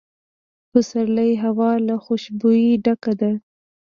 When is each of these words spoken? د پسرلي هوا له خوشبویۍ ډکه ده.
د 0.03 0.03
پسرلي 0.71 1.31
هوا 1.43 1.71
له 1.87 1.95
خوشبویۍ 2.05 2.67
ډکه 2.85 3.13
ده. 3.21 3.31